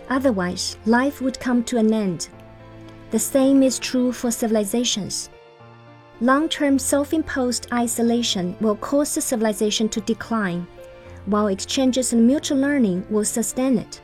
Otherwise, 0.09 0.77
life 0.87 1.21
would 1.21 1.41
come 1.41 1.65
to 1.65 1.79
an 1.79 1.93
end. 1.93 2.29
The 3.11 3.19
same 3.19 3.63
is 3.63 3.79
true 3.79 4.13
for 4.13 4.31
civilizations. 4.31 5.31
Long 6.21 6.49
term 6.49 6.79
self 6.79 7.13
imposed 7.13 7.69
isolation 7.73 8.57
will 8.61 8.77
cause 8.77 9.15
the 9.15 9.21
civilization 9.21 9.89
to 9.91 10.01
decline, 10.01 10.67
while 11.27 11.49
exchanges 11.49 12.13
and 12.13 12.27
mutual 12.27 12.59
learning 12.59 13.07
will 13.09 13.25
sustain 13.25 13.79
it. 13.79 14.01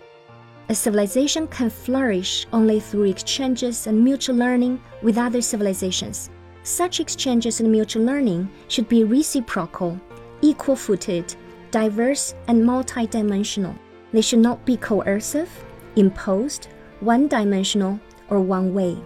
A 0.69 0.75
civilization 0.75 1.49
can 1.49 1.69
flourish 1.69 2.47
only 2.53 2.79
through 2.79 3.05
exchanges 3.05 3.87
and 3.89 4.05
mutual 4.05 4.37
learning 4.37 4.81
with 5.03 5.19
other 5.19 5.41
civilizations. 5.41 6.31
Such 6.63 7.01
exchanges 7.01 7.61
and 7.61 7.73
mutual 7.73 8.05
learning 8.05 8.49
should 8.69 8.89
be 8.89 9.03
reciprocal, 9.03 10.01
equal 10.43 10.77
footed, 10.77 11.35
diverse, 11.73 12.35
and 12.47 12.63
multidimensional. 12.63 13.77
They 14.13 14.21
should 14.21 14.39
not 14.39 14.65
be 14.65 14.77
coercive, 14.77 15.51
imposed, 15.97 16.69
one 17.01 17.27
dimensional, 17.27 17.99
or 18.33 18.41
one 18.41 18.73
way. 18.73 18.97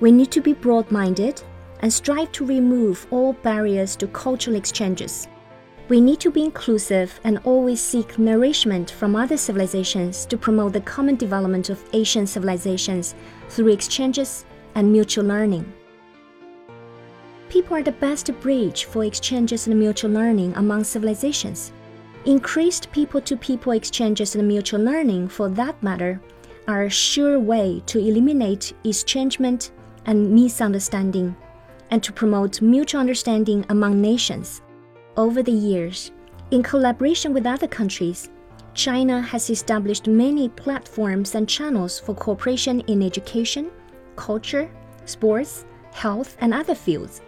We 0.00 0.10
need 0.10 0.32
to 0.32 0.40
be 0.40 0.54
broad 0.54 0.90
minded 0.90 1.42
and 1.80 1.92
strive 1.92 2.32
to 2.32 2.46
remove 2.46 3.06
all 3.10 3.34
barriers 3.34 3.94
to 3.96 4.06
cultural 4.08 4.56
exchanges. 4.56 5.28
We 5.88 6.00
need 6.00 6.20
to 6.20 6.30
be 6.30 6.42
inclusive 6.42 7.20
and 7.22 7.38
always 7.44 7.82
seek 7.82 8.18
nourishment 8.18 8.90
from 8.90 9.14
other 9.14 9.36
civilizations 9.36 10.24
to 10.26 10.38
promote 10.38 10.72
the 10.72 10.80
common 10.80 11.16
development 11.16 11.68
of 11.68 11.84
Asian 11.92 12.26
civilizations 12.26 13.14
through 13.50 13.68
exchanges 13.68 14.46
and 14.74 14.90
mutual 14.90 15.26
learning. 15.26 15.70
People 17.50 17.76
are 17.76 17.82
the 17.82 17.92
best 17.92 18.32
bridge 18.40 18.84
for 18.84 19.04
exchanges 19.04 19.66
and 19.66 19.78
mutual 19.78 20.10
learning 20.10 20.54
among 20.56 20.84
civilizations. 20.84 21.72
Increased 22.24 22.90
people 22.92 23.20
to 23.20 23.36
people 23.36 23.72
exchanges 23.72 24.34
and 24.34 24.48
mutual 24.48 24.80
learning, 24.80 25.28
for 25.28 25.50
that 25.50 25.82
matter, 25.82 26.20
are 26.68 26.84
a 26.84 26.90
sure 26.90 27.38
way 27.38 27.82
to 27.86 27.98
eliminate 27.98 28.72
estrangement 28.84 29.72
and 30.06 30.32
misunderstanding 30.32 31.36
and 31.90 32.02
to 32.02 32.12
promote 32.12 32.62
mutual 32.62 33.00
understanding 33.00 33.64
among 33.68 34.00
nations. 34.00 34.62
Over 35.16 35.42
the 35.42 35.52
years, 35.52 36.10
In 36.52 36.62
collaboration 36.62 37.32
with 37.32 37.46
other 37.46 37.66
countries, 37.66 38.28
China 38.74 39.22
has 39.22 39.48
established 39.48 40.06
many 40.06 40.50
platforms 40.50 41.34
and 41.34 41.48
channels 41.48 41.98
for 41.98 42.14
cooperation 42.14 42.80
in 42.80 43.02
education, 43.02 43.70
culture, 44.16 44.70
sports, 45.06 45.64
health, 45.92 46.36
and 46.42 46.52
other 46.52 46.74
fields. 46.74 47.22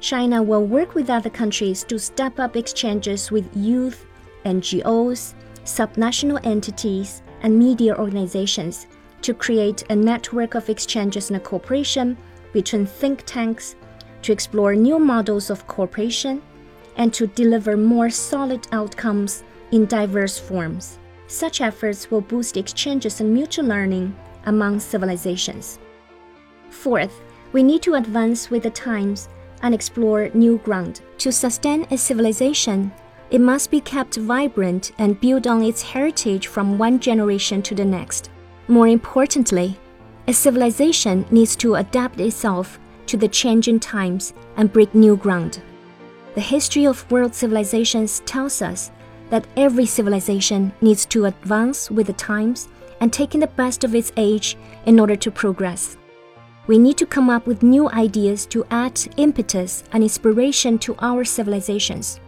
China 0.00 0.42
will 0.42 0.66
work 0.66 0.94
with 0.94 1.08
other 1.08 1.30
countries 1.30 1.82
to 1.84 1.98
step 1.98 2.38
up 2.38 2.56
exchanges 2.56 3.30
with 3.30 3.48
youth, 3.56 4.04
NGOs, 4.44 5.32
subnational 5.64 6.38
entities, 6.44 7.22
and 7.42 7.58
media 7.58 7.96
organizations 7.96 8.86
to 9.22 9.34
create 9.34 9.82
a 9.90 9.96
network 9.96 10.54
of 10.54 10.68
exchanges 10.68 11.30
and 11.30 11.42
cooperation 11.42 12.16
between 12.52 12.86
think 12.86 13.24
tanks 13.26 13.76
to 14.22 14.32
explore 14.32 14.74
new 14.74 14.98
models 14.98 15.50
of 15.50 15.66
cooperation 15.66 16.42
and 16.96 17.14
to 17.14 17.26
deliver 17.26 17.76
more 17.76 18.10
solid 18.10 18.66
outcomes 18.72 19.44
in 19.72 19.86
diverse 19.86 20.38
forms. 20.38 20.98
Such 21.26 21.60
efforts 21.60 22.10
will 22.10 22.20
boost 22.20 22.56
exchanges 22.56 23.20
and 23.20 23.32
mutual 23.32 23.66
learning 23.66 24.16
among 24.46 24.80
civilizations. 24.80 25.78
Fourth, 26.70 27.20
we 27.52 27.62
need 27.62 27.82
to 27.82 27.94
advance 27.94 28.50
with 28.50 28.62
the 28.62 28.70
times 28.70 29.28
and 29.62 29.74
explore 29.74 30.30
new 30.34 30.58
ground. 30.58 31.00
To 31.18 31.32
sustain 31.32 31.86
a 31.90 31.98
civilization, 31.98 32.92
it 33.30 33.40
must 33.40 33.70
be 33.70 33.80
kept 33.80 34.16
vibrant 34.16 34.92
and 34.98 35.20
build 35.20 35.46
on 35.46 35.62
its 35.62 35.82
heritage 35.82 36.46
from 36.46 36.78
one 36.78 36.98
generation 36.98 37.62
to 37.62 37.74
the 37.74 37.84
next. 37.84 38.30
More 38.68 38.88
importantly, 38.88 39.78
a 40.26 40.32
civilization 40.32 41.26
needs 41.30 41.56
to 41.56 41.76
adapt 41.76 42.20
itself 42.20 42.78
to 43.06 43.16
the 43.16 43.28
changing 43.28 43.80
times 43.80 44.34
and 44.56 44.72
break 44.72 44.94
new 44.94 45.16
ground. 45.16 45.62
The 46.34 46.40
history 46.40 46.86
of 46.86 47.10
world 47.10 47.34
civilizations 47.34 48.20
tells 48.26 48.62
us 48.62 48.90
that 49.30 49.46
every 49.56 49.86
civilization 49.86 50.72
needs 50.80 51.04
to 51.06 51.26
advance 51.26 51.90
with 51.90 52.06
the 52.06 52.12
times 52.12 52.68
and 53.00 53.12
take 53.12 53.34
in 53.34 53.40
the 53.40 53.46
best 53.46 53.84
of 53.84 53.94
its 53.94 54.12
age 54.16 54.56
in 54.86 54.98
order 55.00 55.16
to 55.16 55.30
progress. 55.30 55.96
We 56.66 56.78
need 56.78 56.98
to 56.98 57.06
come 57.06 57.30
up 57.30 57.46
with 57.46 57.62
new 57.62 57.88
ideas 57.90 58.44
to 58.46 58.66
add 58.70 59.00
impetus 59.16 59.84
and 59.92 60.02
inspiration 60.02 60.78
to 60.80 60.96
our 60.98 61.24
civilizations. 61.24 62.20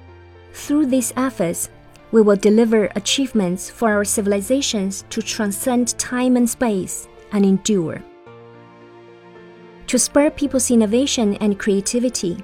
Through 0.52 0.86
these 0.86 1.12
efforts, 1.16 1.70
we 2.12 2.22
will 2.22 2.36
deliver 2.36 2.90
achievements 2.96 3.70
for 3.70 3.92
our 3.92 4.04
civilizations 4.04 5.04
to 5.10 5.22
transcend 5.22 5.98
time 5.98 6.36
and 6.36 6.48
space 6.48 7.08
and 7.32 7.44
endure. 7.44 8.02
To 9.86 9.98
spur 9.98 10.30
people's 10.30 10.70
innovation 10.70 11.34
and 11.36 11.58
creativity, 11.58 12.42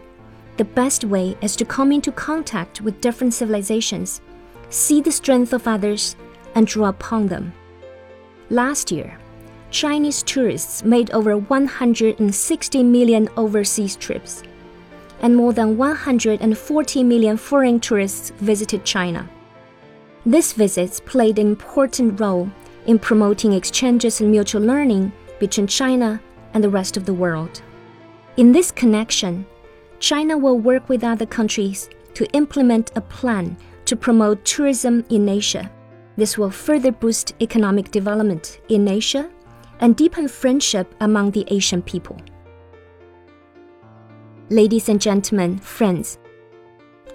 the 0.56 0.64
best 0.64 1.04
way 1.04 1.36
is 1.42 1.54
to 1.56 1.64
come 1.64 1.92
into 1.92 2.10
contact 2.12 2.80
with 2.80 3.00
different 3.00 3.34
civilizations, 3.34 4.20
see 4.70 5.00
the 5.00 5.12
strength 5.12 5.52
of 5.52 5.68
others, 5.68 6.16
and 6.54 6.66
draw 6.66 6.88
upon 6.88 7.26
them. 7.26 7.52
Last 8.50 8.90
year, 8.90 9.18
Chinese 9.70 10.22
tourists 10.22 10.84
made 10.84 11.10
over 11.10 11.36
160 11.36 12.82
million 12.82 13.28
overseas 13.36 13.96
trips 13.96 14.42
and 15.20 15.36
more 15.36 15.52
than 15.52 15.76
140 15.76 17.04
million 17.04 17.36
foreign 17.36 17.80
tourists 17.80 18.30
visited 18.38 18.84
China. 18.84 19.28
These 20.24 20.52
visits 20.52 21.00
played 21.00 21.38
an 21.38 21.46
important 21.46 22.20
role 22.20 22.50
in 22.86 22.98
promoting 22.98 23.52
exchanges 23.52 24.20
and 24.20 24.30
mutual 24.30 24.62
learning 24.62 25.12
between 25.38 25.66
China 25.66 26.20
and 26.54 26.62
the 26.62 26.70
rest 26.70 26.96
of 26.96 27.06
the 27.06 27.14
world. 27.14 27.62
In 28.36 28.52
this 28.52 28.70
connection, 28.70 29.46
China 29.98 30.36
will 30.36 30.58
work 30.58 30.88
with 30.88 31.04
other 31.04 31.26
countries 31.26 31.88
to 32.14 32.30
implement 32.32 32.92
a 32.96 33.00
plan 33.00 33.56
to 33.84 33.96
promote 33.96 34.44
tourism 34.44 35.04
in 35.10 35.28
Asia. 35.28 35.70
This 36.16 36.36
will 36.36 36.50
further 36.50 36.92
boost 36.92 37.34
economic 37.40 37.90
development 37.90 38.60
in 38.68 38.88
Asia 38.88 39.30
and 39.80 39.96
deepen 39.96 40.28
friendship 40.28 40.94
among 41.00 41.30
the 41.30 41.44
Asian 41.48 41.82
people 41.82 42.18
ladies 44.50 44.88
and 44.88 45.00
gentlemen, 45.00 45.58
friends. 45.58 46.18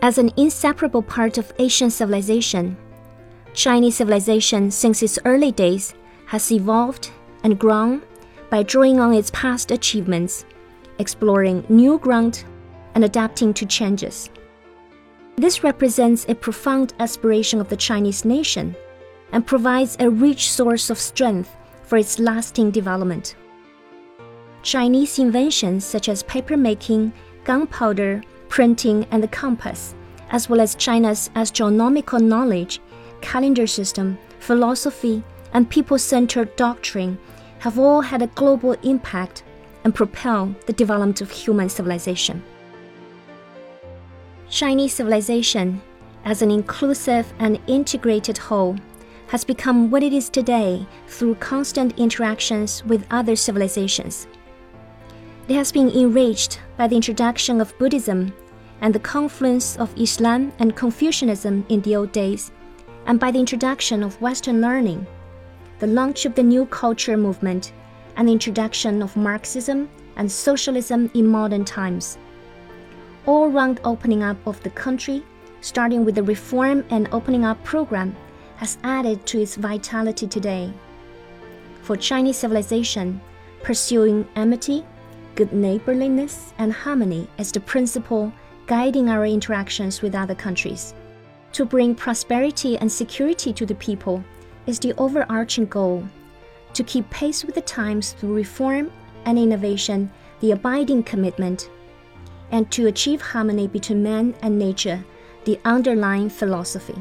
As 0.01 0.17
an 0.17 0.31
inseparable 0.35 1.01
part 1.01 1.37
of 1.37 1.53
Asian 1.59 1.89
civilization, 1.89 2.75
Chinese 3.53 3.95
civilization 3.95 4.69
since 4.69 5.01
its 5.01 5.17
early 5.23 5.51
days 5.51 5.93
has 6.25 6.51
evolved 6.51 7.09
and 7.43 7.57
grown 7.57 8.01
by 8.49 8.63
drawing 8.63 8.99
on 8.99 9.13
its 9.13 9.31
past 9.31 9.71
achievements, 9.71 10.45
exploring 10.99 11.63
new 11.69 11.97
ground, 11.99 12.43
and 12.95 13.05
adapting 13.05 13.53
to 13.53 13.65
changes. 13.65 14.29
This 15.37 15.63
represents 15.63 16.25
a 16.27 16.35
profound 16.35 16.93
aspiration 16.99 17.61
of 17.61 17.69
the 17.69 17.77
Chinese 17.77 18.25
nation 18.25 18.75
and 19.31 19.47
provides 19.47 19.95
a 19.99 20.09
rich 20.09 20.51
source 20.51 20.89
of 20.89 20.99
strength 20.99 21.55
for 21.83 21.97
its 21.97 22.19
lasting 22.19 22.71
development. 22.71 23.35
Chinese 24.63 25.17
inventions 25.17 25.83
such 25.83 26.07
as 26.07 26.23
papermaking, 26.23 27.11
gunpowder, 27.43 28.23
printing, 28.47 29.05
and 29.11 29.23
the 29.23 29.27
compass, 29.27 29.95
as 30.29 30.49
well 30.49 30.61
as 30.61 30.75
China's 30.75 31.31
astronomical 31.35 32.19
knowledge, 32.19 32.79
calendar 33.21 33.65
system, 33.65 34.17
philosophy, 34.39 35.23
and 35.53 35.69
people 35.69 35.97
centered 35.97 36.55
doctrine, 36.55 37.17
have 37.59 37.79
all 37.79 38.01
had 38.01 38.21
a 38.21 38.27
global 38.27 38.73
impact 38.83 39.43
and 39.83 39.95
propelled 39.95 40.59
the 40.67 40.73
development 40.73 41.21
of 41.21 41.31
human 41.31 41.67
civilization. 41.67 42.43
Chinese 44.49 44.93
civilization, 44.93 45.81
as 46.23 46.41
an 46.41 46.51
inclusive 46.51 47.33
and 47.39 47.59
integrated 47.67 48.37
whole, 48.37 48.75
has 49.27 49.43
become 49.43 49.89
what 49.89 50.03
it 50.03 50.13
is 50.13 50.29
today 50.29 50.85
through 51.07 51.33
constant 51.35 51.97
interactions 51.97 52.83
with 52.85 53.07
other 53.09 53.35
civilizations. 53.35 54.27
It 55.51 55.55
has 55.55 55.73
been 55.73 55.89
enriched 55.89 56.61
by 56.77 56.87
the 56.87 56.95
introduction 56.95 57.59
of 57.59 57.77
Buddhism 57.77 58.33
and 58.79 58.95
the 58.95 58.99
confluence 58.99 59.75
of 59.75 59.93
Islam 59.99 60.53
and 60.59 60.77
Confucianism 60.77 61.65
in 61.67 61.81
the 61.81 61.97
old 61.97 62.13
days, 62.13 62.53
and 63.05 63.19
by 63.19 63.31
the 63.31 63.39
introduction 63.41 64.01
of 64.01 64.21
Western 64.21 64.61
learning, 64.61 65.05
the 65.79 65.87
launch 65.87 66.25
of 66.25 66.35
the 66.35 66.41
New 66.41 66.67
Culture 66.67 67.17
movement, 67.17 67.73
and 68.15 68.29
the 68.29 68.31
introduction 68.31 69.01
of 69.03 69.17
Marxism 69.17 69.89
and 70.15 70.31
socialism 70.31 71.11
in 71.15 71.27
modern 71.27 71.65
times. 71.65 72.17
All 73.25 73.49
round 73.49 73.81
opening 73.83 74.23
up 74.23 74.37
of 74.47 74.63
the 74.63 74.69
country, 74.69 75.21
starting 75.59 76.05
with 76.05 76.15
the 76.15 76.23
Reform 76.23 76.85
and 76.91 77.09
Opening 77.11 77.43
Up 77.43 77.61
program, 77.65 78.15
has 78.55 78.77
added 78.85 79.25
to 79.25 79.41
its 79.41 79.57
vitality 79.57 80.27
today. 80.27 80.71
For 81.81 81.97
Chinese 81.97 82.37
civilization, 82.37 83.19
pursuing 83.63 84.25
amity, 84.37 84.85
good 85.35 85.53
neighborliness 85.53 86.53
and 86.57 86.71
harmony 86.71 87.27
as 87.37 87.51
the 87.51 87.59
principle 87.59 88.31
guiding 88.67 89.09
our 89.09 89.25
interactions 89.25 90.01
with 90.01 90.15
other 90.15 90.35
countries. 90.35 90.93
To 91.53 91.65
bring 91.65 91.95
prosperity 91.95 92.77
and 92.77 92.91
security 92.91 93.51
to 93.53 93.65
the 93.65 93.75
people 93.75 94.23
is 94.65 94.79
the 94.79 94.93
overarching 94.97 95.65
goal. 95.65 96.03
To 96.73 96.83
keep 96.83 97.09
pace 97.09 97.43
with 97.43 97.55
the 97.55 97.61
times 97.61 98.13
through 98.13 98.33
reform 98.33 98.91
and 99.25 99.37
innovation, 99.37 100.09
the 100.39 100.51
abiding 100.51 101.03
commitment. 101.03 101.69
And 102.51 102.71
to 102.71 102.87
achieve 102.87 103.21
harmony 103.21 103.67
between 103.67 104.03
man 104.03 104.35
and 104.41 104.57
nature, 104.57 105.03
the 105.43 105.59
underlying 105.65 106.29
philosophy. 106.29 106.95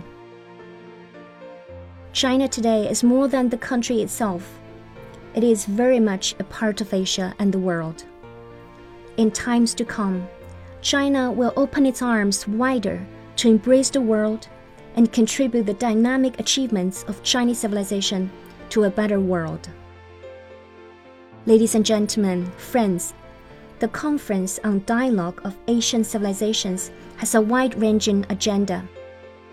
China 2.12 2.48
today 2.48 2.88
is 2.90 3.04
more 3.04 3.28
than 3.28 3.48
the 3.48 3.56
country 3.56 4.02
itself. 4.02 4.58
It 5.34 5.44
is 5.44 5.64
very 5.64 6.00
much 6.00 6.34
a 6.40 6.44
part 6.44 6.80
of 6.80 6.92
Asia 6.92 7.34
and 7.38 7.52
the 7.52 7.58
world. 7.58 8.04
In 9.20 9.30
times 9.30 9.74
to 9.74 9.84
come, 9.84 10.26
China 10.80 11.30
will 11.30 11.52
open 11.54 11.84
its 11.84 12.00
arms 12.00 12.48
wider 12.48 13.06
to 13.36 13.50
embrace 13.50 13.90
the 13.90 14.00
world 14.00 14.48
and 14.96 15.12
contribute 15.12 15.66
the 15.66 15.74
dynamic 15.74 16.40
achievements 16.40 17.04
of 17.06 17.22
Chinese 17.22 17.58
civilization 17.58 18.30
to 18.70 18.84
a 18.84 18.90
better 18.90 19.20
world. 19.20 19.68
Ladies 21.44 21.74
and 21.74 21.84
gentlemen, 21.84 22.50
friends, 22.52 23.12
the 23.80 23.88
Conference 23.88 24.58
on 24.64 24.84
Dialogue 24.86 25.42
of 25.44 25.54
Asian 25.68 26.02
Civilizations 26.02 26.90
has 27.18 27.34
a 27.34 27.42
wide 27.42 27.78
ranging 27.78 28.24
agenda, 28.30 28.88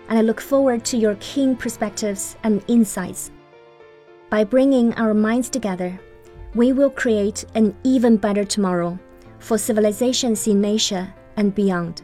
and 0.08 0.18
I 0.18 0.22
look 0.22 0.40
forward 0.40 0.82
to 0.86 0.96
your 0.96 1.16
keen 1.20 1.54
perspectives 1.54 2.38
and 2.42 2.64
insights. 2.68 3.30
By 4.30 4.44
bringing 4.44 4.94
our 4.94 5.12
minds 5.12 5.50
together, 5.50 6.00
we 6.54 6.72
will 6.72 6.88
create 6.88 7.44
an 7.54 7.76
even 7.84 8.16
better 8.16 8.46
tomorrow 8.46 8.98
for 9.38 9.58
civilizations 9.58 10.46
in 10.46 10.64
Asia 10.64 11.14
and 11.36 11.54
beyond. 11.54 12.02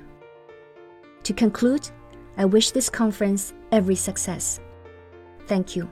To 1.24 1.32
conclude, 1.32 1.88
I 2.36 2.44
wish 2.44 2.70
this 2.70 2.90
conference 2.90 3.52
every 3.72 3.96
success. 3.96 4.60
Thank 5.46 5.76
you. 5.76 5.90